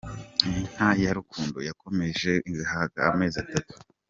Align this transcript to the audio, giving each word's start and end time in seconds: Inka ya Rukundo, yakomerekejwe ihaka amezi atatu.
Inka 0.57 0.89
ya 1.03 1.11
Rukundo, 1.17 1.57
yakomerekejwe 1.67 2.51
ihaka 2.63 2.99
amezi 3.11 3.37
atatu. 3.43 3.73